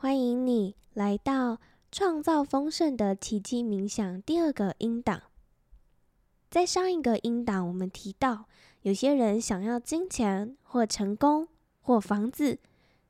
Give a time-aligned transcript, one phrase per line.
[0.00, 1.58] 欢迎你来到
[1.90, 5.22] 创造丰盛的奇迹冥想第二个音档。
[6.48, 8.44] 在上一个音档，我们提到，
[8.82, 11.48] 有些人想要金钱或成功
[11.80, 12.60] 或房子，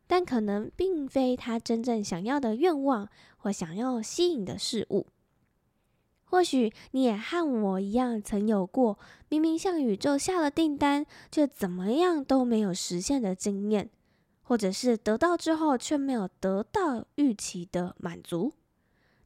[0.07, 5.09] 但可能并非他真正想要的愿望或想要吸引的事物。
[6.25, 8.99] 或许你也和我一样，曾有过
[9.29, 13.91] 明明向宇宙下了订单，却怎么样都没有实现的经验，
[14.49, 18.51] 或者是得到之后却没有得到预期的满足。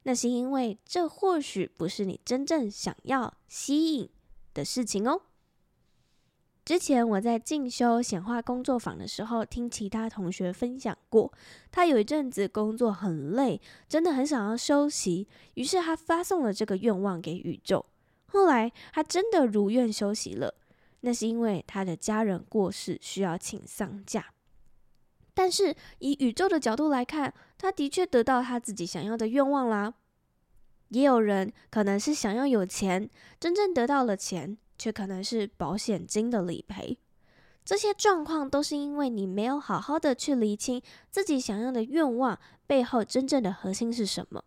[0.03, 4.09] 那是因为这或许不是你真正想要吸引
[4.53, 5.21] 的事情哦。
[6.65, 11.31] 之前我在进修显化工作坊的时候，听其他同学分享过，
[11.71, 17.85] 他有一阵子工作很累，真的很想要休息，于是他发送了这个愿望给宇宙。
[18.25, 20.53] 后来他真的如愿休息了，
[20.99, 24.33] 那是因为他的家人过世，需要请丧假。
[25.33, 29.93] 但是以宇宙的角度来看，他的确得到他自己想要的愿望啦。
[30.89, 34.57] 也有人可能是想要有钱，真正得到了钱。
[34.75, 36.97] 却可能是保险金的理赔，
[37.63, 44.43] 这些状况都是因为你没有好好的去厘清自己想要的愿望背后真正的核心是什么。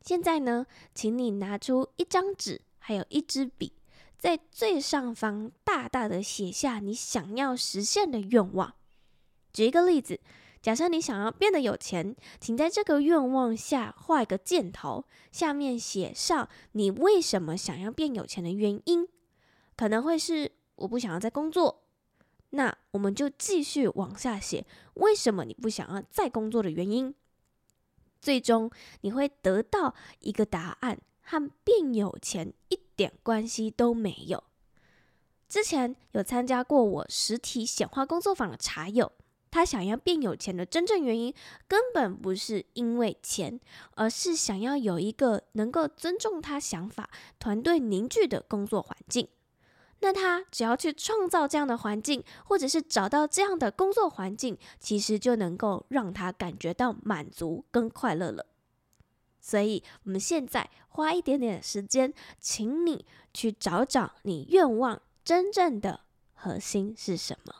[0.00, 3.74] 现在呢，请你拿出一张纸，还有一支笔，
[4.18, 8.74] 在最上方大大的写下你想要实现的愿望。
[9.54, 10.20] 举一个例子。
[10.60, 19.06] 假设你想要变得有钱，请在这个愿望下画一个箭头，下面写上你为什么想要变有钱的原因。
[19.76, 21.82] 可能会是我不想要再工作，
[22.50, 27.14] 那我们就继续往下写，为什么你不想要再工作的原因。
[28.22, 28.70] 最终
[29.02, 34.42] 你会得到一个答案，和变有钱一点关系都没有。
[35.46, 39.12] 之前有参加过我实体显化工作坊的茶友。
[39.54, 41.32] 他想要变有钱的真正原因，
[41.68, 43.60] 根本不是因为钱，
[43.94, 49.28] 而是想要有一个能够尊重他想法、团队凝聚的工作环境。
[50.00, 58.46] 那他只要去创造这样的环境，或者是找到这样的工作环境，其实就能够让他感觉到满足跟快乐了。
[59.40, 66.00] 所以，我们现在花一点点时间，请你去找找你愿望真正的
[66.32, 67.54] 核心是什么。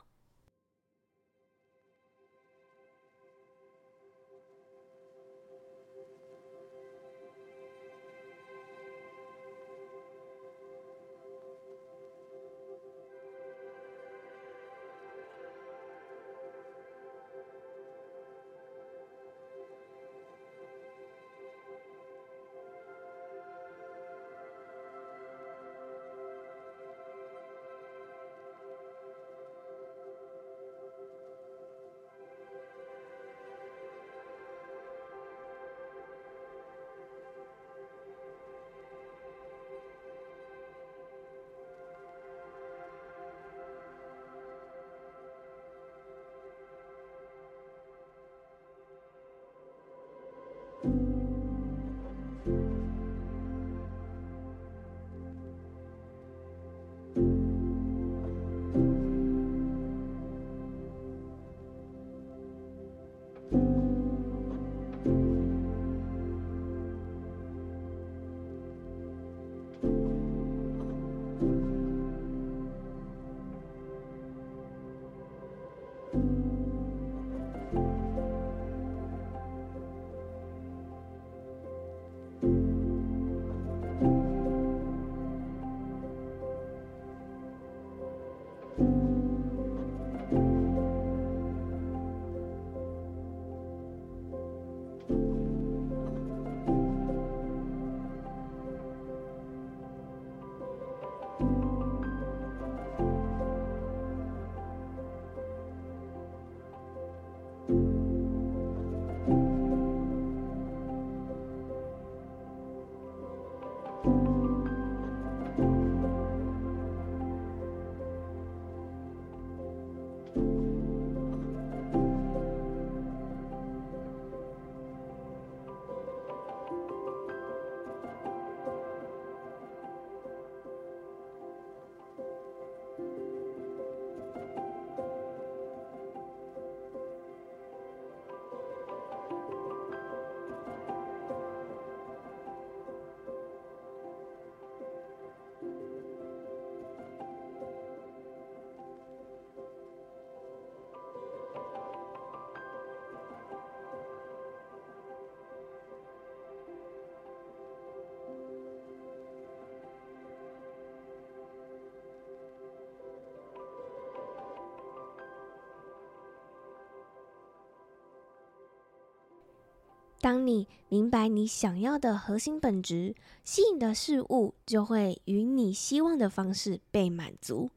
[170.24, 177.68] 当你明白你想要的核心本质，吸引的事物就会与你希望的方式被满足。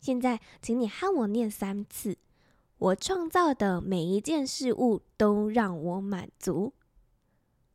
[0.00, 2.18] 现在，请你和我念三次：
[2.78, 6.72] 我创造的每一件事物都让我满足。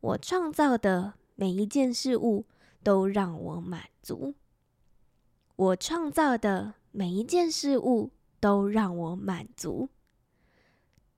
[0.01, 2.43] 我创造的每一件事物
[2.83, 4.35] 都让我满足。
[5.55, 8.11] 我创造的每一件事物
[8.41, 9.87] 都让我满足。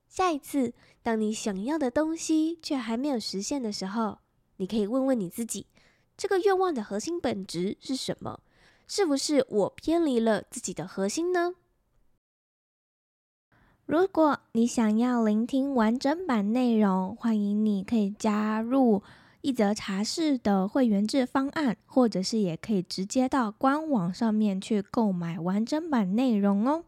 [0.06, 0.72] 下一次，
[1.06, 4.18] 当你想要的东西却还没有实现的时候，
[4.56, 5.68] 你可以问问你自己：
[6.16, 8.40] 这个愿望的核心本质是什么？
[8.88, 11.54] 是不是我偏离了自己的核心呢？
[13.84, 19.04] 如果你想要聆听完整版内容，欢迎你可以加入
[19.42, 26.82] 一则茶室的会员制方案，或者是也可以直接到官网上面去购买完整版内容哦。